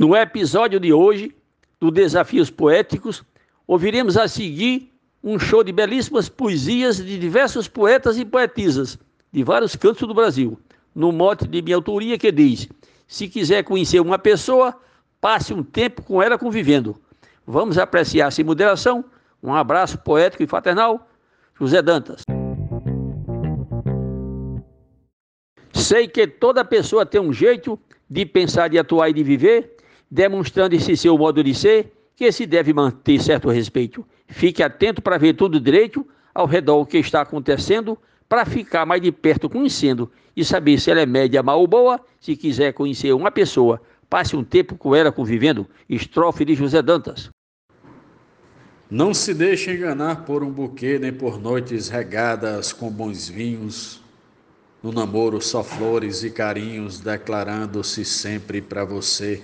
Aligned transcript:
No 0.00 0.16
episódio 0.16 0.80
de 0.80 0.94
hoje, 0.94 1.36
do 1.78 1.90
Desafios 1.90 2.48
Poéticos, 2.48 3.22
ouviremos 3.66 4.16
a 4.16 4.26
seguir 4.26 4.90
um 5.22 5.38
show 5.38 5.62
de 5.62 5.72
belíssimas 5.72 6.26
poesias 6.26 6.96
de 6.96 7.18
diversos 7.18 7.68
poetas 7.68 8.16
e 8.16 8.24
poetisas 8.24 8.98
de 9.30 9.44
vários 9.44 9.76
cantos 9.76 10.08
do 10.08 10.14
Brasil, 10.14 10.58
no 10.94 11.12
mote 11.12 11.46
de 11.46 11.60
minha 11.60 11.76
autoria 11.76 12.16
que 12.16 12.32
diz: 12.32 12.66
Se 13.06 13.28
quiser 13.28 13.62
conhecer 13.62 14.00
uma 14.00 14.18
pessoa, 14.18 14.74
passe 15.20 15.52
um 15.52 15.62
tempo 15.62 16.00
com 16.02 16.22
ela 16.22 16.38
convivendo. 16.38 16.98
Vamos 17.46 17.76
apreciar 17.76 18.30
sem 18.30 18.42
moderação. 18.42 19.04
Um 19.42 19.52
abraço 19.52 19.98
poético 19.98 20.42
e 20.42 20.46
fraternal, 20.46 21.06
José 21.58 21.82
Dantas. 21.82 22.22
Sei 25.74 26.08
que 26.08 26.26
toda 26.26 26.64
pessoa 26.64 27.04
tem 27.04 27.20
um 27.20 27.34
jeito 27.34 27.78
de 28.08 28.24
pensar, 28.24 28.68
de 28.68 28.78
atuar 28.78 29.10
e 29.10 29.12
de 29.12 29.22
viver, 29.22 29.76
demonstrando 30.10 30.74
esse 30.74 30.96
seu 30.96 31.16
modo 31.16 31.44
de 31.44 31.54
ser, 31.54 31.92
que 32.16 32.30
se 32.32 32.44
deve 32.44 32.72
manter 32.72 33.20
certo 33.20 33.48
respeito. 33.48 34.04
Fique 34.28 34.62
atento 34.62 35.00
para 35.00 35.16
ver 35.16 35.34
tudo 35.34 35.60
direito 35.60 36.06
ao 36.34 36.46
redor 36.46 36.80
o 36.80 36.86
que 36.86 36.98
está 36.98 37.22
acontecendo, 37.22 37.96
para 38.28 38.44
ficar 38.44 38.84
mais 38.84 39.00
de 39.00 39.10
perto 39.10 39.48
conhecendo 39.48 40.10
e 40.36 40.44
saber 40.44 40.78
se 40.78 40.90
ela 40.90 41.00
é 41.00 41.06
média, 41.06 41.42
mal 41.42 41.60
ou 41.60 41.66
boa. 41.66 42.00
Se 42.20 42.36
quiser 42.36 42.72
conhecer 42.72 43.12
uma 43.12 43.30
pessoa, 43.30 43.80
passe 44.08 44.36
um 44.36 44.44
tempo 44.44 44.76
com 44.76 44.94
ela 44.94 45.10
convivendo. 45.10 45.66
Estrofe 45.88 46.44
de 46.44 46.54
José 46.54 46.82
Dantas. 46.82 47.30
Não 48.90 49.14
se 49.14 49.32
deixe 49.32 49.72
enganar 49.72 50.24
por 50.24 50.42
um 50.42 50.50
buquê, 50.50 50.98
nem 50.98 51.12
por 51.12 51.40
noites 51.40 51.88
regadas 51.88 52.72
com 52.72 52.90
bons 52.90 53.28
vinhos. 53.28 54.02
No 54.82 54.92
namoro 54.92 55.40
só 55.40 55.62
flores 55.62 56.24
e 56.24 56.30
carinhos, 56.30 56.98
declarando-se 56.98 58.04
sempre 58.04 58.60
para 58.60 58.84
você. 58.84 59.42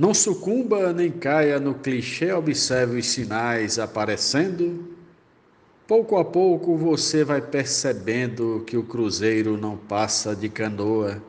Não 0.00 0.14
sucumba 0.14 0.94
nem 0.94 1.10
caia 1.10 1.60
no 1.60 1.74
clichê, 1.74 2.32
observe 2.32 3.00
os 3.00 3.06
sinais 3.06 3.78
aparecendo. 3.78 4.96
Pouco 5.86 6.16
a 6.16 6.24
pouco 6.24 6.74
você 6.74 7.22
vai 7.22 7.42
percebendo 7.42 8.64
que 8.66 8.78
o 8.78 8.82
cruzeiro 8.82 9.58
não 9.58 9.76
passa 9.76 10.34
de 10.34 10.48
canoa. 10.48 11.22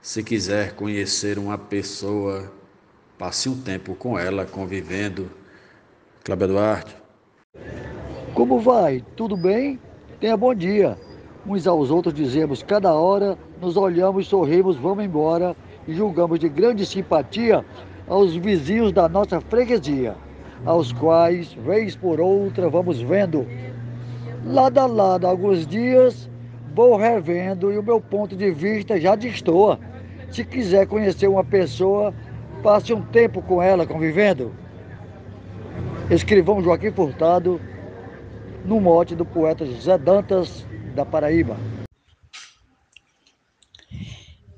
Se 0.00 0.22
quiser 0.22 0.76
conhecer 0.76 1.36
uma 1.36 1.58
pessoa, 1.58 2.52
passe 3.18 3.48
um 3.48 3.60
tempo 3.60 3.96
com 3.96 4.16
ela 4.16 4.46
convivendo. 4.46 5.28
Cláudio 6.22 6.46
Duarte. 6.46 6.96
Como 8.34 8.60
vai? 8.60 9.04
Tudo 9.16 9.36
bem? 9.36 9.80
Tenha 10.20 10.36
bom 10.36 10.54
dia. 10.54 10.96
Uns 11.44 11.66
aos 11.66 11.90
outros 11.90 12.14
dizemos 12.14 12.62
cada 12.62 12.94
hora, 12.94 13.36
nos 13.60 13.76
olhamos, 13.76 14.28
sorrimos, 14.28 14.76
vamos 14.76 15.04
embora 15.04 15.56
e 15.90 15.94
julgamos 15.94 16.38
de 16.38 16.48
grande 16.48 16.86
simpatia 16.86 17.64
aos 18.06 18.36
vizinhos 18.36 18.92
da 18.92 19.08
nossa 19.08 19.40
freguesia, 19.40 20.14
aos 20.64 20.92
quais, 20.92 21.52
vez 21.52 21.96
por 21.96 22.20
outra, 22.20 22.68
vamos 22.68 23.00
vendo. 23.00 23.44
Lado 24.46 24.78
a 24.78 24.86
lado, 24.86 25.26
alguns 25.26 25.66
dias, 25.66 26.30
vou 26.74 26.96
revendo 26.96 27.72
e 27.72 27.78
o 27.78 27.82
meu 27.82 28.00
ponto 28.00 28.36
de 28.36 28.52
vista 28.52 29.00
já 29.00 29.16
destoa. 29.16 29.80
Se 30.30 30.44
quiser 30.44 30.86
conhecer 30.86 31.26
uma 31.26 31.42
pessoa, 31.42 32.14
passe 32.62 32.94
um 32.94 33.02
tempo 33.02 33.42
com 33.42 33.60
ela 33.60 33.84
convivendo. 33.84 34.52
Escrivão 36.08 36.62
Joaquim 36.62 36.92
Furtado, 36.92 37.60
no 38.64 38.80
mote 38.80 39.16
do 39.16 39.24
poeta 39.24 39.66
José 39.66 39.98
Dantas, 39.98 40.64
da 40.94 41.04
Paraíba. 41.04 41.56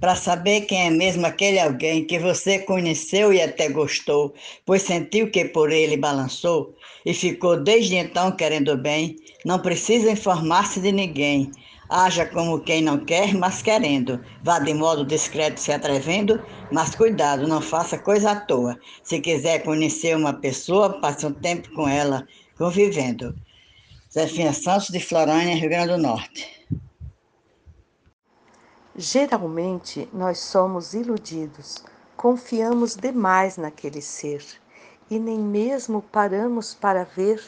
Para 0.02 0.16
saber 0.16 0.62
quem 0.62 0.88
é 0.88 0.90
mesmo 0.90 1.24
aquele 1.24 1.60
alguém 1.60 2.04
que 2.04 2.18
você 2.18 2.58
conheceu 2.58 3.32
e 3.32 3.40
até 3.40 3.68
gostou, 3.68 4.34
pois 4.66 4.82
sentiu 4.82 5.30
que 5.30 5.44
por 5.44 5.70
ele 5.70 5.96
balançou 5.96 6.74
e 7.06 7.14
ficou 7.14 7.62
desde 7.62 7.94
então 7.94 8.32
querendo 8.32 8.76
bem, 8.76 9.14
não 9.44 9.60
precisa 9.60 10.10
informar-se 10.10 10.80
de 10.80 10.90
ninguém. 10.90 11.52
Haja 11.88 12.26
como 12.26 12.58
quem 12.58 12.82
não 12.82 13.04
quer, 13.04 13.32
mas 13.32 13.62
querendo. 13.62 14.20
Vá 14.42 14.58
de 14.58 14.74
modo 14.74 15.06
discreto 15.06 15.60
se 15.60 15.70
atrevendo, 15.70 16.44
mas 16.72 16.96
cuidado, 16.96 17.46
não 17.46 17.60
faça 17.60 17.96
coisa 17.96 18.32
à 18.32 18.40
toa. 18.40 18.76
Se 19.04 19.20
quiser 19.20 19.62
conhecer 19.62 20.16
uma 20.16 20.32
pessoa, 20.32 21.00
passe 21.00 21.24
um 21.24 21.32
tempo 21.32 21.72
com 21.74 21.88
ela, 21.88 22.26
convivendo. 22.58 23.36
Zefina 24.12 24.52
Santos, 24.52 24.88
de 24.88 24.98
Florânia, 24.98 25.54
Rio 25.54 25.70
Grande 25.70 25.92
do 25.92 25.98
Norte. 25.98 26.44
Geralmente, 28.94 30.06
nós 30.12 30.38
somos 30.38 30.92
iludidos, 30.92 31.82
confiamos 32.14 32.94
demais 32.94 33.56
naquele 33.56 34.02
ser 34.02 34.44
e 35.08 35.18
nem 35.18 35.38
mesmo 35.38 36.02
paramos 36.02 36.74
para 36.74 37.02
ver 37.02 37.42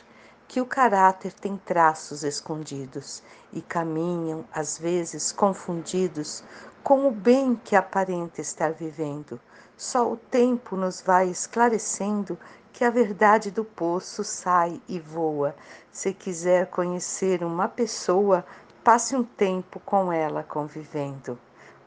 que 0.49 0.59
o 0.59 0.65
caráter 0.65 1.35
tem 1.35 1.59
traços 1.59 2.25
escondidos 2.25 3.23
e 3.53 3.61
caminham, 3.61 4.47
às 4.55 4.79
vezes, 4.79 5.33
confundidos 5.33 6.43
com 6.83 7.07
o 7.07 7.11
bem 7.11 7.61
que 7.63 7.77
aparenta 7.77 8.41
estar 8.41 8.73
vivendo. 8.73 9.39
Só 9.77 10.11
o 10.11 10.17
tempo 10.17 10.77
nos 10.77 11.03
vai 11.03 11.29
esclarecendo 11.29 12.39
que 12.73 12.85
a 12.85 12.91
verdade 12.91 13.51
do 13.51 13.65
poço 13.65 14.25
sai 14.25 14.81
e 14.89 14.99
voa. 14.99 15.55
Se 15.93 16.13
quiser 16.15 16.69
conhecer 16.69 17.45
uma 17.45 17.69
pessoa, 17.69 18.45
passe 18.85 19.17
um 19.17 19.25
tempo 19.25 19.81
com 19.81 20.13
ela 20.13 20.43
convivendo. 20.43 21.39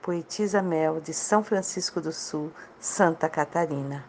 Poetisa 0.02 0.64
Mel, 0.64 1.00
de 1.00 1.14
São 1.14 1.44
Francisco 1.44 2.02
do 2.02 2.12
Sul, 2.12 2.52
Santa 2.80 3.30
Catarina. 3.30 4.04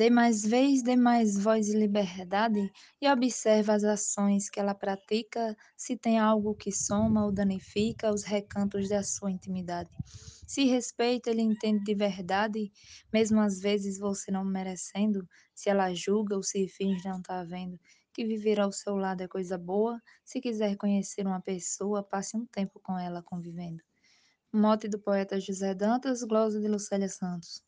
Dê 0.00 0.08
mais 0.08 0.42
vez, 0.42 0.82
dê 0.82 0.96
mais 0.96 1.36
voz 1.36 1.68
e 1.68 1.76
liberdade 1.76 2.72
e 3.02 3.06
observe 3.06 3.70
as 3.70 3.84
ações 3.84 4.48
que 4.48 4.58
ela 4.58 4.74
pratica, 4.74 5.54
se 5.76 5.94
tem 5.94 6.18
algo 6.18 6.54
que 6.54 6.72
soma 6.72 7.26
ou 7.26 7.30
danifica 7.30 8.10
os 8.10 8.22
recantos 8.22 8.88
da 8.88 9.02
sua 9.02 9.30
intimidade. 9.30 9.90
Se 10.48 10.64
respeita, 10.64 11.28
ele 11.28 11.42
entende 11.42 11.84
de 11.84 11.94
verdade, 11.94 12.72
mesmo 13.12 13.42
às 13.42 13.60
vezes 13.60 13.98
você 13.98 14.30
não 14.30 14.42
merecendo, 14.42 15.28
se 15.54 15.68
ela 15.68 15.92
julga 15.92 16.34
ou 16.34 16.42
se 16.42 16.66
finge 16.66 17.06
não 17.06 17.18
estar 17.18 17.42
tá 17.42 17.44
vendo. 17.44 17.78
Que 18.14 18.24
viver 18.24 18.58
ao 18.58 18.72
seu 18.72 18.96
lado 18.96 19.20
é 19.20 19.28
coisa 19.28 19.58
boa, 19.58 20.00
se 20.24 20.40
quiser 20.40 20.78
conhecer 20.78 21.26
uma 21.26 21.42
pessoa, 21.42 22.02
passe 22.02 22.38
um 22.38 22.46
tempo 22.46 22.80
com 22.82 22.98
ela 22.98 23.22
convivendo. 23.22 23.82
Mote 24.50 24.88
do 24.88 24.98
poeta 24.98 25.38
José 25.38 25.74
Dantas, 25.74 26.22
glosa 26.22 26.58
de 26.58 26.68
Lucélia 26.68 27.10
Santos. 27.10 27.62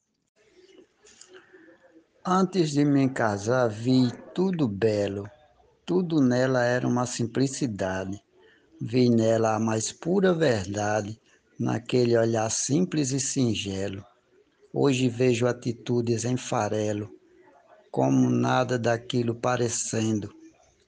Antes 2.24 2.70
de 2.70 2.84
me 2.84 3.08
casar, 3.08 3.68
vi 3.68 4.08
tudo 4.32 4.68
belo. 4.68 5.28
Tudo 5.84 6.20
nela 6.20 6.62
era 6.62 6.86
uma 6.86 7.04
simplicidade. 7.04 8.22
Vi 8.80 9.10
nela 9.10 9.56
a 9.56 9.58
mais 9.58 9.90
pura 9.90 10.32
verdade, 10.32 11.20
naquele 11.58 12.16
olhar 12.16 12.48
simples 12.48 13.10
e 13.10 13.18
singelo. 13.18 14.04
Hoje 14.72 15.08
vejo 15.08 15.48
atitudes 15.48 16.24
em 16.24 16.36
farelo, 16.36 17.10
como 17.90 18.30
nada 18.30 18.78
daquilo 18.78 19.34
parecendo. 19.34 20.32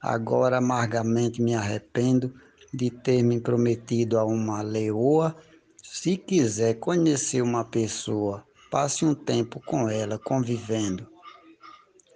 Agora 0.00 0.58
amargamente 0.58 1.42
me 1.42 1.56
arrependo 1.56 2.32
de 2.72 2.90
ter 2.90 3.24
me 3.24 3.40
prometido 3.40 4.20
a 4.20 4.24
uma 4.24 4.62
leoa. 4.62 5.34
Se 5.82 6.16
quiser 6.16 6.74
conhecer 6.74 7.42
uma 7.42 7.64
pessoa, 7.64 8.46
passe 8.70 9.04
um 9.04 9.16
tempo 9.16 9.60
com 9.66 9.88
ela 9.88 10.16
convivendo 10.16 11.12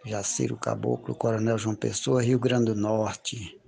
Jaciro 0.09 0.57
Caboclo, 0.57 1.15
Coronel 1.15 1.59
João 1.59 1.77
Pessoa, 1.77 2.23
Rio 2.23 2.39
Grande 2.39 2.73
do 2.73 2.75
Norte. 2.75 3.61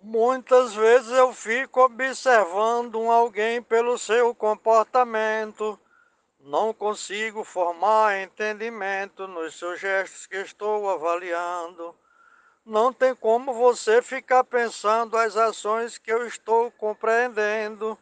Muitas 0.00 0.74
vezes 0.74 1.10
eu 1.10 1.32
fico 1.32 1.80
observando 1.80 3.00
um 3.00 3.10
alguém 3.10 3.62
pelo 3.62 3.98
seu 3.98 4.34
comportamento. 4.34 5.78
Não 6.38 6.74
consigo 6.74 7.42
formar 7.42 8.20
entendimento 8.20 9.26
nos 9.26 9.58
seus 9.58 9.80
gestos 9.80 10.26
que 10.26 10.36
estou 10.36 10.90
avaliando. 10.90 11.94
Não 12.64 12.92
tem 12.92 13.14
como 13.14 13.52
você 13.52 14.00
ficar 14.02 14.44
pensando 14.44 15.16
as 15.16 15.36
ações 15.36 15.98
que 15.98 16.12
eu 16.12 16.26
estou 16.26 16.70
compreendendo. 16.70 17.98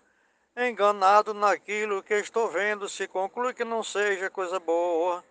Enganado 0.57 1.33
naquilo 1.33 2.03
que 2.03 2.15
estou 2.15 2.51
vendo, 2.51 2.89
se 2.89 3.09
conclui 3.09 3.55
que 3.55 3.65
não 3.65 3.83
seja 3.83 4.29
coisa 4.29 4.61
boa. 4.61 5.25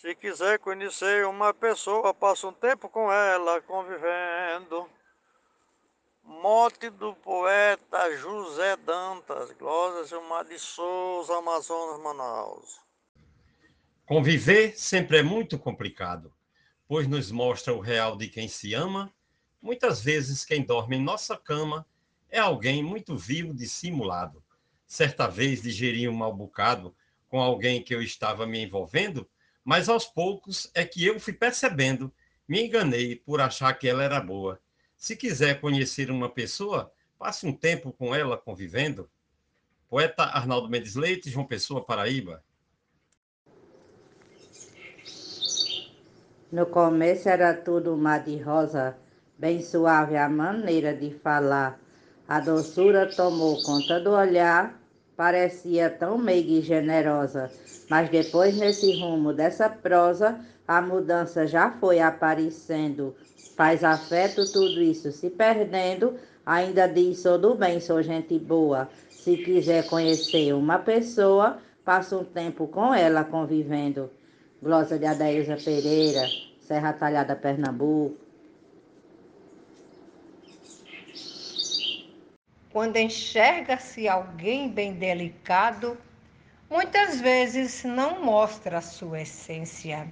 Se 0.00 0.14
quiser 0.14 0.58
conhecer 0.58 1.26
uma 1.26 1.52
pessoa, 1.52 2.14
passa 2.14 2.48
um 2.48 2.54
tempo 2.54 2.88
com 2.88 3.12
ela, 3.12 3.60
convivendo. 3.60 4.88
Mote 6.24 6.88
do 6.88 7.14
poeta 7.16 8.16
José 8.16 8.78
Dantas, 8.78 9.52
Glória 9.58 10.06
Gilmar 10.06 10.46
de 10.46 10.58
Souza, 10.58 11.36
Amazonas, 11.36 12.00
Manaus. 12.00 12.80
Conviver 14.06 14.74
sempre 14.74 15.18
é 15.18 15.22
muito 15.22 15.58
complicado, 15.58 16.32
pois 16.88 17.06
nos 17.06 17.30
mostra 17.30 17.74
o 17.74 17.78
real 17.78 18.16
de 18.16 18.26
quem 18.26 18.48
se 18.48 18.72
ama. 18.72 19.12
Muitas 19.60 20.00
vezes 20.00 20.46
quem 20.46 20.62
dorme 20.64 20.96
em 20.96 21.04
nossa 21.04 21.36
cama 21.36 21.86
é 22.30 22.38
alguém 22.38 22.82
muito 22.82 23.18
vil 23.18 23.52
dissimulado. 23.52 24.42
certa 24.86 25.28
vez 25.28 25.60
digeri 25.60 26.08
um 26.08 26.14
mal 26.14 26.32
bocado 26.32 26.96
com 27.28 27.38
alguém 27.38 27.82
que 27.82 27.94
eu 27.94 28.00
estava 28.00 28.46
me 28.46 28.64
envolvendo, 28.64 29.28
mas 29.70 29.88
aos 29.88 30.04
poucos 30.04 30.68
é 30.74 30.84
que 30.84 31.06
eu 31.06 31.20
fui 31.20 31.32
percebendo, 31.32 32.12
me 32.48 32.60
enganei 32.60 33.14
por 33.14 33.40
achar 33.40 33.72
que 33.74 33.86
ela 33.86 34.02
era 34.02 34.18
boa. 34.18 34.60
Se 34.96 35.14
quiser 35.14 35.60
conhecer 35.60 36.10
uma 36.10 36.28
pessoa, 36.28 36.92
passe 37.16 37.46
um 37.46 37.52
tempo 37.52 37.92
com 37.92 38.12
ela 38.12 38.36
convivendo. 38.36 39.08
Poeta 39.88 40.24
Arnaldo 40.24 40.68
Mendes 40.68 40.96
Leite, 40.96 41.30
João 41.30 41.46
Pessoa, 41.46 41.84
Paraíba. 41.84 42.42
No 46.50 46.66
começo 46.66 47.28
era 47.28 47.54
tudo 47.54 47.96
mar 47.96 48.24
de 48.24 48.38
rosa, 48.38 48.98
bem 49.38 49.62
suave 49.62 50.16
a 50.16 50.28
maneira 50.28 50.92
de 50.92 51.14
falar. 51.20 51.78
A 52.26 52.40
doçura 52.40 53.08
tomou 53.08 53.62
conta 53.62 54.00
do 54.00 54.10
olhar, 54.10 54.79
parecia 55.20 55.90
tão 55.90 56.16
meiga 56.16 56.50
e 56.50 56.62
generosa. 56.62 57.50
Mas 57.90 58.08
depois, 58.08 58.56
nesse 58.56 58.98
rumo 58.98 59.34
dessa 59.34 59.68
prosa, 59.68 60.40
a 60.66 60.80
mudança 60.80 61.46
já 61.46 61.70
foi 61.72 62.00
aparecendo. 62.00 63.14
Faz 63.54 63.84
afeto, 63.84 64.50
tudo 64.50 64.80
isso 64.80 65.12
se 65.12 65.28
perdendo. 65.28 66.14
Ainda 66.46 66.86
diz: 66.86 67.18
sou 67.18 67.36
do 67.36 67.54
bem, 67.54 67.80
sou 67.80 68.02
gente 68.02 68.38
boa. 68.38 68.88
Se 69.10 69.36
quiser 69.36 69.86
conhecer 69.88 70.54
uma 70.54 70.78
pessoa, 70.78 71.58
passa 71.84 72.16
um 72.16 72.24
tempo 72.24 72.66
com 72.66 72.94
ela 72.94 73.22
convivendo. 73.22 74.08
Glosa 74.62 74.98
de 74.98 75.04
Adaísa 75.04 75.58
Pereira, 75.62 76.26
Serra 76.60 76.94
Talhada, 76.94 77.36
Pernambuco. 77.36 78.29
Quando 82.72 82.98
enxerga-se 82.98 84.06
alguém 84.06 84.68
bem 84.68 84.92
delicado, 84.92 85.98
muitas 86.70 87.20
vezes 87.20 87.82
não 87.82 88.22
mostra 88.22 88.80
sua 88.80 89.22
essência. 89.22 90.06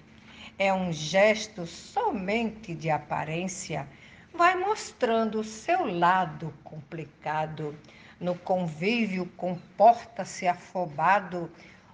É 0.58 0.74
um 0.74 0.92
gesto 0.92 1.64
somente 1.68 2.74
de 2.74 2.90
aparência, 2.90 3.88
vai 4.34 4.56
mostrando 4.56 5.38
o 5.38 5.44
seu 5.44 5.84
lado 5.86 6.52
complicado. 6.64 7.78
No 8.18 8.34
convívio, 8.34 9.26
comporta-se 9.36 10.48
afobado, 10.48 11.48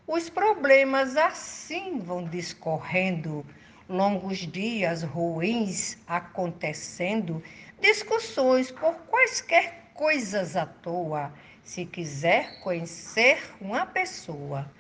os 0.06 0.30
problemas 0.30 1.14
assim 1.14 1.98
vão 1.98 2.24
discorrendo, 2.24 3.44
longos 3.86 4.38
dias 4.38 5.02
ruins 5.02 5.98
acontecendo, 6.08 7.42
discussões 7.82 8.70
por 8.70 8.94
quaisquer 9.10 9.83
coisas 9.94 10.56
à 10.56 10.66
toa. 10.66 11.32
Se 11.62 11.86
quiser 11.86 12.60
conhecer 12.60 13.38
uma 13.60 13.86
pessoa, 13.86 14.70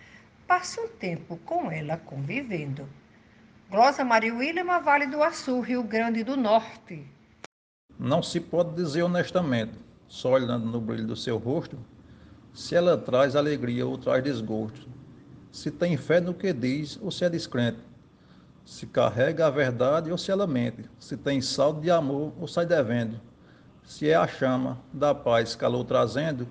passe 0.46 0.78
um 0.78 0.88
tempo 0.88 1.38
com 1.46 1.70
ela 1.70 1.96
convivendo. 1.96 2.86
Glosa 3.70 4.04
Maria 4.04 4.34
William, 4.34 4.78
Vale 4.80 5.06
do 5.06 5.22
Açu, 5.22 5.60
Rio 5.60 5.82
Grande 5.82 6.22
do 6.22 6.36
Norte. 6.36 7.06
Não 7.98 8.22
se 8.22 8.38
pode 8.38 8.74
dizer 8.74 9.02
honestamente, 9.02 9.72
só 10.06 10.32
olhando 10.32 10.66
no 10.66 10.80
brilho 10.80 11.06
do 11.06 11.16
seu 11.16 11.38
rosto, 11.38 11.78
se 12.52 12.74
ela 12.74 12.98
traz 12.98 13.34
alegria 13.34 13.86
ou 13.86 13.96
traz 13.96 14.22
desgosto 14.22 14.92
se 15.54 15.70
tem 15.70 15.96
fé 15.96 16.20
no 16.20 16.34
que 16.34 16.52
diz 16.52 16.98
ou 17.00 17.12
se 17.12 17.24
é 17.24 17.30
descrente, 17.30 17.78
se 18.64 18.88
carrega 18.88 19.46
a 19.46 19.50
verdade 19.50 20.10
ou 20.10 20.18
se 20.18 20.32
ela 20.32 20.48
mente, 20.48 20.90
se 20.98 21.16
tem 21.16 21.40
saldo 21.40 21.80
de 21.80 21.92
amor 21.92 22.32
ou 22.40 22.48
sai 22.48 22.66
devendo, 22.66 23.20
se 23.84 24.08
é 24.08 24.14
a 24.14 24.26
chama 24.26 24.78
da 24.92 25.14
paz 25.14 25.54
calor 25.54 25.84
trazendo, 25.84 26.48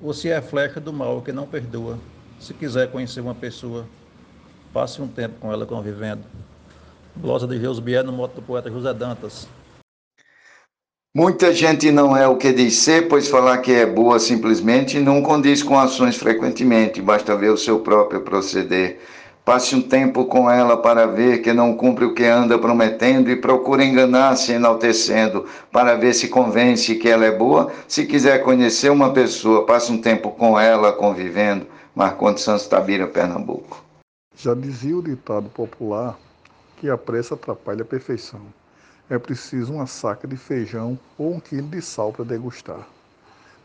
ou 0.00 0.12
se 0.14 0.30
é 0.30 0.40
flecha 0.40 0.80
do 0.80 0.92
mal 0.92 1.20
que 1.22 1.32
não 1.32 1.46
perdoa. 1.46 1.98
Se 2.38 2.54
quiser 2.54 2.90
conhecer 2.90 3.20
uma 3.20 3.34
pessoa, 3.34 3.86
passe 4.72 5.00
um 5.00 5.08
tempo 5.08 5.36
com 5.40 5.52
ela 5.52 5.66
convivendo. 5.66 6.22
Glosa 7.16 7.46
de 7.46 7.58
Deus 7.58 7.80
Bier 7.80 8.04
no 8.04 8.12
moto 8.12 8.34
do 8.34 8.42
poeta 8.42 8.70
José 8.70 8.92
Dantas. 8.92 9.48
Muita 11.14 11.50
gente 11.54 11.90
não 11.90 12.14
é 12.14 12.28
o 12.28 12.36
que 12.36 12.52
diz 12.52 12.74
ser, 12.74 13.08
pois 13.08 13.26
falar 13.26 13.58
que 13.58 13.72
é 13.72 13.86
boa 13.86 14.18
simplesmente 14.18 15.00
não 15.00 15.22
condiz 15.22 15.62
com 15.62 15.78
ações 15.78 16.16
frequentemente, 16.16 17.00
basta 17.00 17.34
ver 17.34 17.50
o 17.50 17.56
seu 17.56 17.80
próprio 17.80 18.20
proceder. 18.20 19.00
Passe 19.46 19.76
um 19.76 19.80
tempo 19.80 20.24
com 20.24 20.50
ela 20.50 20.76
para 20.76 21.06
ver 21.06 21.40
que 21.40 21.52
não 21.52 21.76
cumpre 21.76 22.04
o 22.04 22.12
que 22.12 22.24
anda 22.24 22.58
prometendo 22.58 23.30
e 23.30 23.36
procure 23.36 23.84
enganar-se 23.84 24.50
enaltecendo, 24.50 25.46
para 25.70 25.94
ver 25.94 26.14
se 26.14 26.26
convence 26.26 26.96
que 26.96 27.08
ela 27.08 27.24
é 27.24 27.30
boa. 27.30 27.70
Se 27.86 28.04
quiser 28.06 28.42
conhecer 28.42 28.90
uma 28.90 29.12
pessoa, 29.12 29.64
passe 29.64 29.92
um 29.92 30.00
tempo 30.00 30.32
com 30.32 30.58
ela 30.58 30.92
convivendo. 30.92 31.64
Marcondes 31.94 32.42
Santos 32.42 32.66
Tabira, 32.66 33.06
Pernambuco. 33.06 33.84
Já 34.36 34.52
dizia 34.52 34.98
o 34.98 35.02
ditado 35.02 35.48
popular 35.50 36.18
que 36.78 36.90
a 36.90 36.98
pressa 36.98 37.34
atrapalha 37.34 37.82
a 37.82 37.86
perfeição 37.86 38.40
é 39.08 39.16
preciso 39.16 39.74
uma 39.74 39.86
saca 39.86 40.26
de 40.26 40.36
feijão 40.36 40.98
ou 41.16 41.32
um 41.32 41.38
quilo 41.38 41.68
de 41.68 41.80
sal 41.80 42.12
para 42.12 42.24
degustar. 42.24 42.84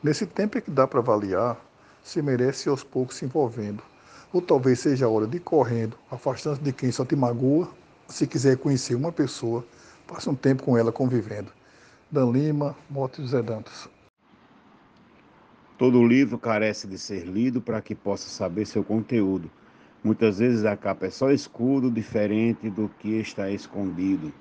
Nesse 0.03 0.27
tempo 0.27 0.59
é 0.59 0.61
que 0.61 0.69
dá 0.69 0.85
para 0.85 0.99
avaliar 0.99 1.57
se 2.03 2.21
merece 2.21 2.69
aos 2.69 2.83
poucos 2.83 3.15
se 3.15 3.25
envolvendo, 3.25 3.81
ou 4.33 4.41
talvez 4.41 4.79
seja 4.79 5.05
a 5.05 5.09
hora 5.09 5.27
de 5.27 5.37
ir 5.37 5.41
correndo, 5.41 5.97
afastando-se 6.09 6.63
de 6.63 6.71
quem 6.71 6.91
só 6.91 7.03
te 7.03 7.15
magoa. 7.15 7.69
Se 8.07 8.27
quiser 8.27 8.57
conhecer 8.57 8.95
uma 8.95 9.11
pessoa, 9.11 9.65
passe 10.07 10.29
um 10.29 10.35
tempo 10.35 10.63
com 10.63 10.77
ela 10.77 10.91
convivendo. 10.91 11.51
Dan 12.09 12.31
Lima, 12.31 12.75
Moto 12.89 13.21
José 13.21 13.41
Dantas. 13.41 13.89
Todo 15.77 16.05
livro 16.05 16.37
carece 16.37 16.87
de 16.87 16.97
ser 16.97 17.25
lido 17.25 17.61
para 17.61 17.81
que 17.81 17.95
possa 17.95 18.29
saber 18.29 18.65
seu 18.67 18.83
conteúdo. 18.83 19.49
Muitas 20.03 20.39
vezes 20.39 20.65
a 20.65 20.75
capa 20.75 21.07
é 21.07 21.09
só 21.09 21.31
escudo, 21.31 21.89
diferente 21.89 22.69
do 22.69 22.89
que 22.99 23.19
está 23.19 23.49
escondido. 23.49 24.33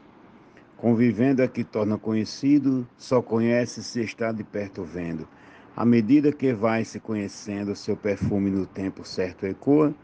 Convivendo 0.77 1.43
é 1.43 1.49
que 1.49 1.63
torna 1.63 1.99
conhecido, 1.99 2.89
só 2.97 3.21
conhece 3.21 3.83
se 3.83 4.01
está 4.01 4.33
de 4.33 4.43
perto 4.43 4.83
vendo. 4.83 5.29
À 5.77 5.85
medida 5.85 6.33
que 6.33 6.53
vai 6.53 6.85
se 6.85 7.01
conhecendo, 7.01 7.75
seu 7.75 7.97
perfume 7.97 8.51
no 8.51 8.67
tempo 8.67 9.05
certo 9.05 9.47
ecoa. 9.47 9.95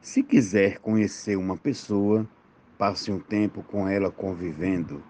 Se 0.00 0.22
quiser 0.22 0.78
conhecer 0.78 1.36
uma 1.36 1.56
pessoa, 1.56 2.26
passe 2.78 3.10
um 3.10 3.18
tempo 3.18 3.62
com 3.62 3.88
ela 3.88 4.10
convivendo. 4.10 5.02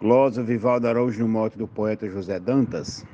Glosa 0.00 0.42
Vivaldo 0.42 0.88
Araújo 0.88 1.20
no 1.20 1.28
mote 1.28 1.58
do 1.58 1.68
poeta 1.68 2.08
José 2.08 2.40
Dantas. 2.40 3.04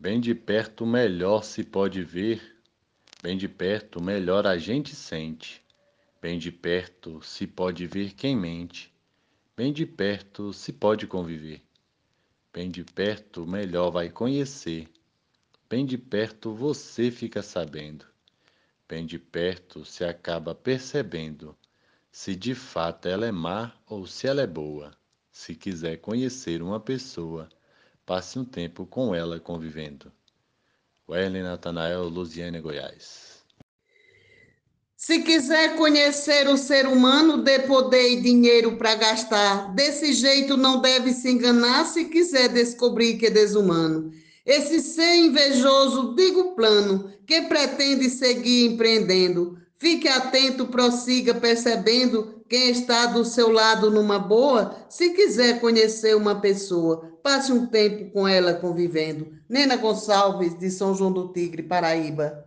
Bem 0.00 0.20
de 0.20 0.34
perto 0.34 0.86
melhor 0.86 1.42
se 1.42 1.64
pode 1.64 2.02
ver, 2.04 2.40
bem 3.22 3.36
de 3.36 3.48
perto 3.48 4.02
melhor 4.02 4.46
a 4.46 4.58
gente 4.58 4.94
sente, 4.94 5.62
bem 6.22 6.38
de 6.38 6.52
perto 6.52 7.20
se 7.22 7.46
pode 7.46 7.86
ver 7.86 8.14
quem 8.14 8.36
mente 8.36 8.96
Bem 9.58 9.72
de 9.72 9.84
perto 9.84 10.52
se 10.52 10.72
pode 10.72 11.04
conviver. 11.08 11.60
Bem 12.54 12.70
de 12.70 12.84
perto 12.84 13.44
melhor 13.44 13.90
vai 13.90 14.08
conhecer. 14.08 14.88
Bem 15.70 15.84
de 15.84 15.98
perto 15.98 16.54
você 16.54 17.10
fica 17.10 17.42
sabendo. 17.42 18.06
Bem 18.88 19.04
de 19.04 19.18
perto 19.18 19.84
se 19.84 20.02
acaba 20.02 20.54
percebendo 20.54 21.54
se 22.10 22.34
de 22.34 22.54
fato 22.54 23.06
ela 23.06 23.26
é 23.26 23.30
má 23.30 23.74
ou 23.86 24.06
se 24.06 24.26
ela 24.26 24.40
é 24.40 24.46
boa. 24.46 24.96
Se 25.30 25.54
quiser 25.54 25.98
conhecer 25.98 26.62
uma 26.62 26.80
pessoa, 26.80 27.50
passe 28.06 28.38
um 28.38 28.46
tempo 28.46 28.86
com 28.86 29.14
ela 29.14 29.38
convivendo. 29.38 30.10
Werlen 31.06 31.42
Natanael, 31.42 32.08
Luziane, 32.08 32.60
Goiás. 32.60 33.44
Se 34.96 35.22
quiser 35.22 35.76
conhecer 35.76 36.48
o 36.48 36.56
ser 36.56 36.86
humano, 36.86 37.44
dê 37.44 37.60
poder 37.60 38.14
e 38.14 38.20
dinheiro 38.22 38.76
para 38.78 38.94
gastar. 38.94 39.74
Desse 39.74 40.14
jeito 40.14 40.56
não 40.56 40.80
deve 40.80 41.12
se 41.12 41.30
enganar 41.30 41.84
se 41.84 42.06
quiser 42.06 42.48
descobrir 42.48 43.18
que 43.18 43.26
é 43.26 43.30
desumano. 43.30 44.12
Esse 44.48 44.80
ser 44.80 45.14
invejoso, 45.16 46.14
digo 46.14 46.54
plano, 46.54 47.12
que 47.26 47.42
pretende 47.42 48.08
seguir 48.08 48.64
empreendendo. 48.64 49.58
Fique 49.76 50.08
atento, 50.08 50.64
prossiga 50.68 51.34
percebendo 51.34 52.42
quem 52.48 52.70
está 52.70 53.04
do 53.04 53.26
seu 53.26 53.52
lado 53.52 53.90
numa 53.90 54.18
boa. 54.18 54.74
Se 54.88 55.10
quiser 55.10 55.60
conhecer 55.60 56.16
uma 56.16 56.40
pessoa, 56.40 57.18
passe 57.22 57.52
um 57.52 57.66
tempo 57.66 58.10
com 58.10 58.26
ela 58.26 58.54
convivendo. 58.54 59.30
Nena 59.46 59.76
Gonçalves, 59.76 60.58
de 60.58 60.70
São 60.70 60.94
João 60.94 61.12
do 61.12 61.28
Tigre, 61.28 61.62
Paraíba. 61.62 62.46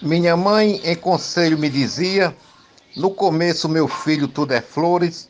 Minha 0.00 0.34
mãe 0.34 0.80
em 0.82 0.96
conselho 0.96 1.58
me 1.58 1.68
dizia: 1.68 2.34
no 2.96 3.10
começo, 3.10 3.68
meu 3.68 3.86
filho, 3.86 4.26
tudo 4.26 4.52
é 4.52 4.62
flores. 4.62 5.28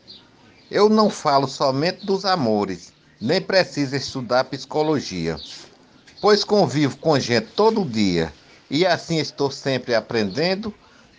Eu 0.71 0.87
não 0.87 1.09
falo 1.09 1.45
somente 1.45 2.05
dos 2.05 2.23
amores, 2.23 2.93
nem 3.19 3.41
preciso 3.41 3.95
estudar 3.95 4.43
psicologia, 4.45 5.37
pois 6.21 6.43
convivo 6.43 6.97
com 6.97 7.19
gente 7.19 7.47
todo 7.55 7.85
dia 7.85 8.31
e 8.69 8.85
assim 8.85 9.17
estou 9.17 9.49
sempre 9.49 9.95
aprendendo. 9.95 10.73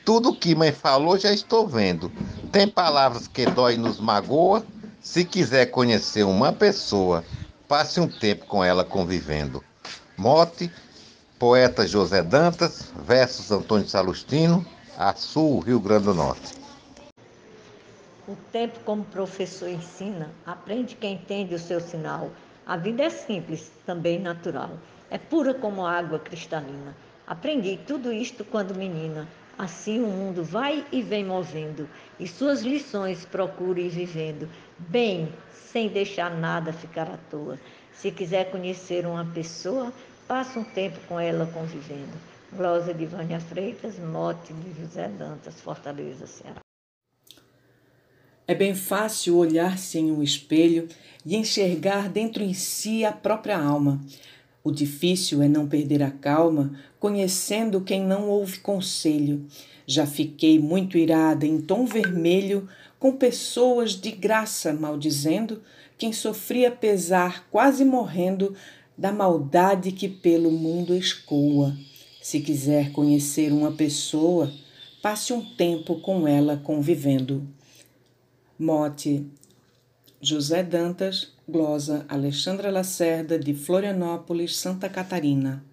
Tudo 0.05 0.35
que 0.35 0.55
mãe 0.55 0.73
falou 0.73 1.19
já 1.19 1.33
estou 1.33 1.67
vendo. 1.67 2.11
Tem 2.51 2.67
palavras 2.67 3.29
que 3.29 3.45
dói 3.45 3.75
e 3.75 3.79
nos 3.79 4.01
magoa. 4.01 4.65
Se 5.01 5.25
quiser 5.25 5.67
conhecer 5.67 6.25
uma 6.25 6.53
pessoa, 6.53 7.25
passe 7.67 8.01
um 8.01 8.09
tempo 8.09 8.47
com 8.47 8.65
ela 8.65 8.85
convivendo. 8.85 9.63
Mote 10.17 10.71
Poeta 11.39 11.87
José 11.87 12.23
Dantas, 12.23 12.91
versos 13.07 13.53
Antônio 13.53 13.89
Salustino, 13.89 14.67
Açu, 14.99 15.61
Rio 15.61 15.79
Grande 15.79 16.07
do 16.07 16.15
Norte. 16.15 16.55
O 18.29 18.37
tempo 18.53 18.79
como 18.85 19.07
professor 19.07 19.71
ensina, 19.71 20.31
aprende 20.45 20.95
quem 20.95 21.15
entende 21.15 21.55
o 21.55 21.59
seu 21.59 21.81
sinal. 21.81 22.31
A 22.67 22.77
vida 22.77 23.03
é 23.05 23.09
simples, 23.09 23.73
também 23.87 24.19
natural. 24.19 24.73
É 25.11 25.17
pura 25.17 25.55
como 25.55 25.87
água 25.87 26.19
cristalina. 26.19 26.95
Aprendi 27.27 27.81
tudo 27.87 28.13
isto 28.13 28.45
quando 28.45 28.75
menina. 28.75 29.27
Assim 29.57 30.05
o 30.05 30.09
mundo 30.09 30.45
vai 30.45 30.85
e 30.93 31.01
vem 31.01 31.25
movendo, 31.25 31.89
e 32.21 32.29
suas 32.29 32.61
lições 32.61 33.25
procure 33.25 33.87
ir 33.87 33.89
vivendo, 33.89 34.47
bem, 34.79 35.33
sem 35.51 35.89
deixar 35.89 36.31
nada 36.31 36.71
ficar 36.71 37.09
à 37.09 37.17
toa. 37.31 37.59
Se 37.95 38.13
quiser 38.13 38.51
conhecer 38.51 39.07
uma 39.07 39.25
pessoa, 39.25 39.91
passe 40.29 40.59
um 40.59 40.65
tempo 40.65 41.01
com 41.09 41.19
ela 41.19 41.47
convivendo. 41.47 42.13
Glosa 42.53 42.93
de 42.93 43.07
Vânia 43.07 43.41
Freitas, 43.41 43.99
mote 43.99 44.53
de 44.53 44.83
José 44.83 45.09
Dantas, 45.09 45.59
Fortaleza, 45.63 46.27
Ceará. 46.27 46.68
É 48.51 48.55
bem 48.55 48.75
fácil 48.75 49.37
olhar-se 49.37 49.99
em 49.99 50.11
um 50.11 50.23
espelho 50.23 50.89
e 51.27 51.37
enxergar 51.37 52.09
dentro 52.09 52.43
em 52.43 52.55
si 52.55 53.05
a 53.05 53.13
própria 53.13 53.59
alma. 53.59 54.03
O 54.65 54.73
difícil 54.73 55.43
é 55.43 55.49
não 55.49 55.69
perder 55.69 56.03
a 56.03 56.11
calma, 56.11 56.73
conhecendo 56.99 57.83
quem 57.83 58.03
não 58.03 58.27
ouve 58.31 58.61
conselho. 58.61 59.45
Já 59.87 60.07
fiquei 60.07 60.59
muito 60.59 60.97
irada 60.97 61.45
em 61.45 61.61
tom 61.61 61.85
vermelho 61.85 62.67
com 62.99 63.13
pessoas 63.13 63.93
de 63.93 64.13
graça 64.13 64.73
maldizendo 64.73 65.63
quem 65.99 66.11
sofria 66.11 66.71
pesar, 66.71 67.47
quase 67.51 67.85
morrendo, 67.85 68.55
da 68.97 69.13
maldade 69.13 69.93
que 69.93 70.09
pelo 70.09 70.51
mundo 70.51 70.95
escoa. 70.95 71.77
Se 72.23 72.41
quiser 72.41 72.93
conhecer 72.93 73.53
uma 73.53 73.73
pessoa, 73.73 74.51
passe 75.03 75.35
um 75.35 75.45
tempo 75.55 76.01
com 76.01 76.27
ela 76.27 76.57
convivendo. 76.57 77.47
Mote 78.59 79.25
José 80.21 80.65
Dantas, 80.65 81.33
glosa 81.49 82.05
Alexandra 82.09 82.73
Lacerda, 82.73 83.39
de 83.39 83.55
Florianópolis, 83.55 84.57
Santa 84.57 84.89
Catarina. 84.89 85.65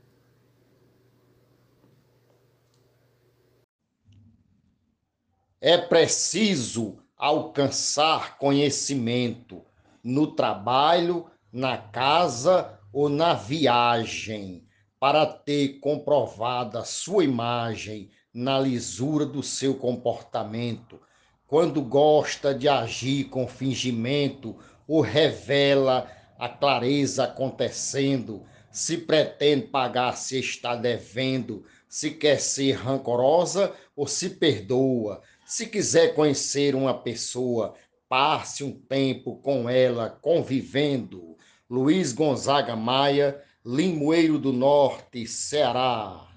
É 5.59 5.79
preciso 5.79 6.99
alcançar 7.17 8.37
conhecimento 8.37 9.63
no 10.03 10.27
trabalho, 10.27 11.25
na 11.51 11.79
casa 11.79 12.79
ou 12.93 13.09
na 13.09 13.33
viagem, 13.33 14.67
para 14.99 15.25
ter 15.25 15.79
comprovada 15.79 16.85
sua 16.85 17.23
imagem 17.23 18.11
na 18.31 18.59
lisura 18.59 19.25
do 19.25 19.41
seu 19.41 19.73
comportamento 19.73 21.01
quando 21.47 21.81
gosta 21.81 22.53
de 22.53 22.67
agir 22.67 23.25
com 23.25 23.47
fingimento 23.47 24.55
ou 24.87 25.01
revela 25.01 26.09
a 26.37 26.49
clareza 26.49 27.25
acontecendo, 27.25 28.43
se 28.71 28.97
pretende 28.97 29.67
pagar 29.67 30.17
se 30.17 30.39
está 30.39 30.75
devendo, 30.75 31.63
se 31.87 32.11
quer 32.11 32.39
ser 32.39 32.73
rancorosa 32.73 33.73
ou 33.95 34.07
se 34.07 34.31
perdoa. 34.31 35.21
Se 35.45 35.67
quiser 35.67 36.13
conhecer 36.13 36.75
uma 36.75 36.93
pessoa, 36.93 37.75
passe 38.09 38.63
um 38.63 38.71
tempo 38.71 39.37
com 39.37 39.69
ela 39.69 40.09
convivendo. 40.09 41.37
Luiz 41.69 42.11
Gonzaga 42.11 42.75
Maia, 42.75 43.41
Limoeiro 43.65 44.37
do 44.37 44.51
Norte, 44.51 45.25
Ceará. 45.25 46.27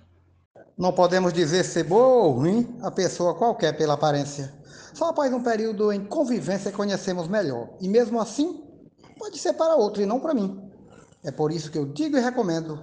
Não 0.76 0.92
podemos 0.92 1.32
dizer 1.32 1.64
ser 1.64 1.84
boa 1.84 2.06
ou 2.24 2.32
ruim 2.32 2.78
a 2.82 2.90
pessoa 2.90 3.34
qualquer 3.34 3.76
pela 3.76 3.94
aparência. 3.94 4.57
Só 4.98 5.10
após 5.10 5.32
um 5.32 5.40
período 5.40 5.92
em 5.92 6.04
convivência 6.04 6.72
conhecemos 6.72 7.28
melhor. 7.28 7.68
E 7.80 7.88
mesmo 7.88 8.20
assim, 8.20 8.64
pode 9.16 9.38
ser 9.38 9.52
para 9.52 9.76
outro 9.76 10.02
e 10.02 10.06
não 10.06 10.18
para 10.18 10.34
mim. 10.34 10.60
É 11.22 11.30
por 11.30 11.52
isso 11.52 11.70
que 11.70 11.78
eu 11.78 11.86
digo 11.86 12.16
e 12.16 12.20
recomendo 12.20 12.82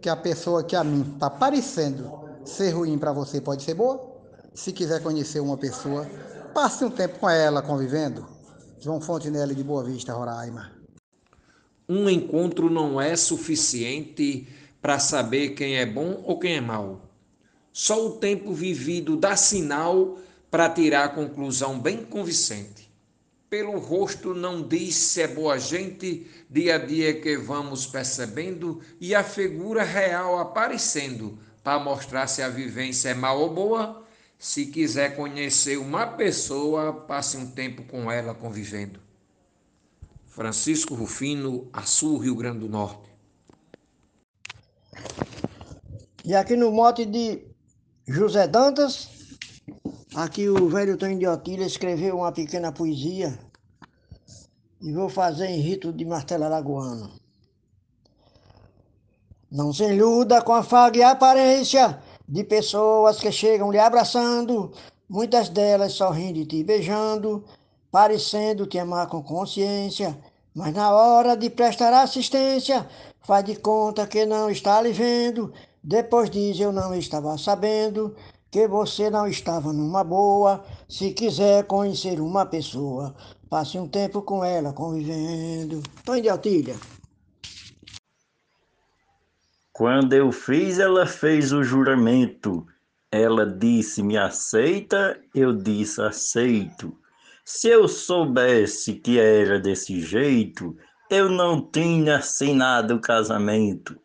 que 0.00 0.08
a 0.08 0.14
pessoa 0.14 0.62
que 0.62 0.76
a 0.76 0.84
mim 0.84 1.14
está 1.14 1.28
parecendo 1.28 2.08
ser 2.44 2.70
ruim 2.70 2.96
para 2.96 3.12
você 3.12 3.40
pode 3.40 3.64
ser 3.64 3.74
boa. 3.74 4.16
Se 4.54 4.72
quiser 4.72 5.02
conhecer 5.02 5.40
uma 5.40 5.56
pessoa, 5.56 6.08
passe 6.54 6.84
um 6.84 6.90
tempo 6.90 7.18
com 7.18 7.28
ela 7.28 7.60
convivendo. 7.60 8.24
João 8.78 9.00
Fontenelle 9.00 9.52
de 9.52 9.64
Boa 9.64 9.82
Vista, 9.82 10.12
Roraima. 10.12 10.70
Um 11.88 12.08
encontro 12.08 12.70
não 12.70 13.00
é 13.00 13.16
suficiente 13.16 14.46
para 14.80 15.00
saber 15.00 15.48
quem 15.56 15.78
é 15.78 15.84
bom 15.84 16.22
ou 16.24 16.38
quem 16.38 16.58
é 16.58 16.60
mau. 16.60 17.10
Só 17.72 18.06
o 18.06 18.10
tempo 18.18 18.54
vivido 18.54 19.16
dá 19.16 19.34
sinal 19.34 20.16
para 20.56 20.70
tirar 20.70 21.04
a 21.04 21.08
conclusão 21.10 21.78
bem 21.78 22.02
convincente. 22.02 22.90
Pelo 23.50 23.78
rosto 23.78 24.32
não 24.32 24.66
diz 24.66 24.94
se 24.94 25.20
é 25.20 25.28
boa 25.28 25.58
gente, 25.58 26.26
dia 26.48 26.76
a 26.76 26.78
dia 26.78 27.20
que 27.20 27.36
vamos 27.36 27.86
percebendo 27.86 28.80
e 28.98 29.14
a 29.14 29.22
figura 29.22 29.82
real 29.82 30.38
aparecendo, 30.38 31.38
para 31.62 31.78
mostrar 31.78 32.26
se 32.26 32.40
a 32.40 32.48
vivência 32.48 33.10
é 33.10 33.14
mal 33.14 33.38
ou 33.38 33.52
boa. 33.52 34.02
Se 34.38 34.64
quiser 34.64 35.14
conhecer 35.14 35.76
uma 35.76 36.06
pessoa, 36.06 36.90
passe 36.90 37.36
um 37.36 37.50
tempo 37.50 37.82
com 37.82 38.10
ela 38.10 38.32
convivendo. 38.32 38.98
Francisco 40.24 40.94
Rufino, 40.94 41.68
Açu, 41.70 42.16
Rio 42.16 42.34
Grande 42.34 42.60
do 42.60 42.68
Norte. 42.70 43.10
E 46.24 46.34
aqui 46.34 46.56
no 46.56 46.72
mote 46.72 47.04
de 47.04 47.42
José 48.08 48.48
Dantas, 48.48 49.15
Aqui 50.16 50.48
o 50.48 50.66
velho 50.70 50.96
Tony 50.96 51.18
de 51.18 51.26
Otília 51.26 51.66
escreveu 51.66 52.16
uma 52.16 52.32
pequena 52.32 52.72
poesia 52.72 53.38
e 54.80 54.90
vou 54.90 55.10
fazer 55.10 55.44
em 55.48 55.60
rito 55.60 55.92
de 55.92 56.06
martelo 56.06 56.44
aragoano. 56.44 57.10
Não 59.52 59.74
se 59.74 59.84
iluda 59.84 60.40
com 60.40 60.54
a 60.54 60.62
faga 60.62 60.96
e 60.96 61.02
a 61.02 61.10
aparência 61.10 62.00
de 62.26 62.42
pessoas 62.44 63.18
que 63.18 63.30
chegam 63.30 63.70
lhe 63.70 63.78
abraçando, 63.78 64.72
muitas 65.06 65.50
delas 65.50 65.92
sorrindo 65.92 66.38
e 66.38 66.46
te 66.46 66.64
beijando, 66.64 67.44
parecendo 67.90 68.66
te 68.66 68.78
amar 68.78 69.08
com 69.08 69.22
consciência, 69.22 70.16
mas 70.54 70.72
na 70.72 70.92
hora 70.92 71.36
de 71.36 71.50
prestar 71.50 71.92
assistência, 71.92 72.88
faz 73.20 73.44
de 73.44 73.56
conta 73.56 74.06
que 74.06 74.24
não 74.24 74.48
está 74.48 74.80
lhe 74.80 74.92
vendo, 74.92 75.52
depois 75.84 76.30
diz 76.30 76.58
eu 76.58 76.72
não 76.72 76.94
estava 76.94 77.36
sabendo, 77.36 78.16
que 78.50 78.66
você 78.66 79.10
não 79.10 79.26
estava 79.26 79.72
numa 79.72 80.04
boa. 80.04 80.64
Se 80.88 81.12
quiser 81.12 81.64
conhecer 81.66 82.20
uma 82.20 82.46
pessoa, 82.46 83.14
passe 83.48 83.78
um 83.78 83.88
tempo 83.88 84.22
com 84.22 84.44
ela 84.44 84.72
convivendo. 84.72 85.82
Tony 86.04 86.22
de 86.22 86.28
Altilha. 86.28 86.76
Quando 89.72 90.14
eu 90.14 90.32
fiz, 90.32 90.78
ela 90.78 91.06
fez 91.06 91.52
o 91.52 91.62
juramento. 91.62 92.66
Ela 93.10 93.44
disse: 93.46 94.02
Me 94.02 94.16
aceita? 94.16 95.20
Eu 95.34 95.52
disse: 95.52 96.00
Aceito. 96.00 96.96
Se 97.44 97.68
eu 97.68 97.86
soubesse 97.86 98.94
que 98.94 99.20
era 99.20 99.60
desse 99.60 100.00
jeito, 100.00 100.76
eu 101.08 101.28
não 101.30 101.60
tinha 101.60 102.16
assinado 102.16 102.94
o 102.94 103.00
casamento. 103.00 103.96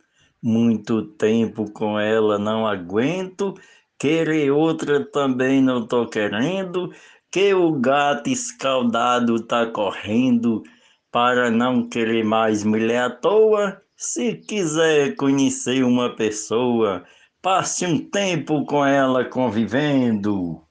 Muito 0.43 1.03
tempo 1.03 1.71
com 1.71 1.99
ela 1.99 2.37
não 2.37 2.67
aguento 2.67 3.55
Querer 4.01 4.49
outra 4.49 5.05
também 5.05 5.61
não 5.61 5.85
tô 5.85 6.07
querendo, 6.07 6.91
que 7.29 7.53
o 7.53 7.71
gato 7.73 8.31
escaldado 8.31 9.39
tá 9.45 9.67
correndo, 9.67 10.63
para 11.11 11.51
não 11.51 11.87
querer 11.87 12.25
mais 12.25 12.63
mulher 12.63 13.03
à 13.03 13.09
toa. 13.11 13.79
Se 13.95 14.33
quiser 14.33 15.15
conhecer 15.15 15.83
uma 15.83 16.15
pessoa, 16.15 17.03
passe 17.43 17.85
um 17.85 17.99
tempo 17.99 18.65
com 18.65 18.83
ela 18.83 19.23
convivendo. 19.23 20.63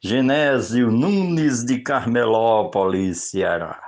Genésio 0.00 0.88
Nunes 0.88 1.64
de 1.64 1.80
Carmelópolis, 1.80 3.20
Ceará. 3.32 3.82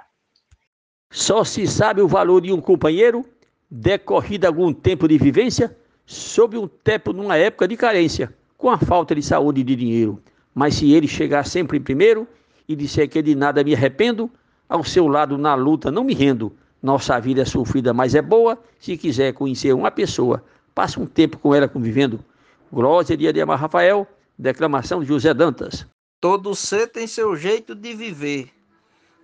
Só 1.08 1.44
se 1.44 1.68
sabe 1.68 2.02
o 2.02 2.08
valor 2.08 2.40
de 2.40 2.52
um 2.52 2.60
companheiro 2.60 3.24
decorrido 3.70 4.48
algum 4.48 4.72
tempo 4.72 5.06
de 5.06 5.16
vivência 5.16 5.78
sob 6.04 6.58
um 6.58 6.66
tempo 6.66 7.12
numa 7.12 7.36
época 7.36 7.68
de 7.68 7.76
carência 7.76 8.36
com 8.58 8.68
a 8.68 8.76
falta 8.76 9.14
de 9.14 9.22
saúde 9.22 9.60
e 9.60 9.64
de 9.64 9.76
dinheiro. 9.76 10.20
Mas 10.52 10.74
se 10.74 10.92
ele 10.92 11.06
chegar 11.06 11.46
sempre 11.46 11.78
primeiro 11.78 12.26
e 12.68 12.74
disser 12.74 13.08
que 13.08 13.22
de 13.22 13.34
nada 13.34 13.62
me 13.62 13.74
arrependo, 13.74 14.28
ao 14.68 14.84
seu 14.84 15.06
lado 15.06 15.38
na 15.38 15.54
luta 15.54 15.90
não 15.90 16.04
me 16.04 16.12
rendo. 16.12 16.54
Nossa 16.82 17.18
vida 17.20 17.42
é 17.42 17.44
sofrida, 17.44 17.94
mas 17.94 18.14
é 18.14 18.20
boa. 18.20 18.58
Se 18.78 18.96
quiser 18.96 19.32
conhecer 19.32 19.72
uma 19.72 19.90
pessoa, 19.90 20.44
passe 20.74 21.00
um 21.00 21.06
tempo 21.06 21.38
com 21.38 21.54
ela 21.54 21.68
convivendo. 21.68 22.22
Glória 22.70 23.16
de 23.16 23.26
Ademar 23.26 23.58
Rafael, 23.58 24.06
declamação 24.36 25.00
de 25.00 25.06
José 25.06 25.32
Dantas. 25.32 25.86
Todo 26.20 26.54
ser 26.54 26.88
tem 26.88 27.06
seu 27.06 27.36
jeito 27.36 27.74
de 27.74 27.94
viver, 27.94 28.50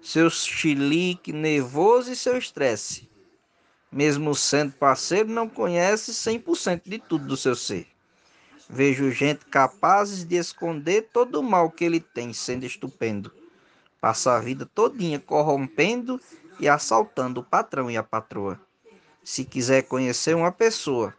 seu 0.00 0.31
chilique 0.31 1.33
nervoso 1.33 2.12
e 2.12 2.17
seu 2.17 2.38
estresse. 2.38 3.11
Mesmo 3.91 4.35
sendo 4.35 4.73
parceiro, 4.73 5.29
não 5.29 5.49
conhece 5.49 6.12
100% 6.12 6.83
de 6.87 6.99
tudo 6.99 7.26
do 7.26 7.37
seu 7.37 7.55
ser. 7.55 7.94
Vejo 8.75 9.09
gente 9.12 9.45
capazes 9.45 10.25
de 10.25 10.35
esconder 10.35 11.02
todo 11.12 11.38
o 11.38 11.45
mal 11.45 11.71
que 11.71 11.85
ele 11.85 12.00
tem, 12.00 12.33
sendo 12.33 12.66
estupendo. 12.66 13.31
Passa 14.00 14.35
a 14.35 14.40
vida 14.40 14.66
todinha 14.66 15.21
corrompendo 15.21 16.21
e 16.59 16.69
assaltando 16.69 17.40
o 17.40 17.45
patrão 17.45 17.88
e 17.88 17.97
a 17.97 18.02
patroa. 18.02 18.59
Se 19.23 19.45
quiser 19.45 19.83
conhecer 19.83 20.35
uma 20.35 20.50
pessoa, 20.50 21.14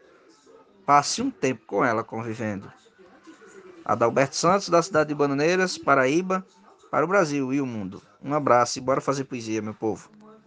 passe 0.86 1.22
um 1.22 1.32
tempo 1.32 1.66
com 1.66 1.86
ela 1.86 2.04
convivendo. 2.04 2.70
Adalberto 3.86 4.36
Santos, 4.36 4.68
da 4.68 4.82
cidade 4.82 5.08
de 5.08 5.16
Bananeiras, 5.16 5.78
Paraíba, 5.78 6.46
para 6.92 7.06
o 7.06 7.08
Brasil 7.08 7.54
e 7.54 7.62
o 7.62 7.66
mundo. 7.66 8.02
Um 8.22 8.34
abraço 8.34 8.80
e 8.80 8.82
bora 8.82 9.00
fazer 9.00 9.24
poesia, 9.24 9.62
meu 9.62 9.74
povo. 9.74 10.10